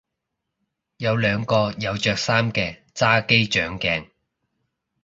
[0.97, 4.09] 有兩個有着衫嘅揸機掌鏡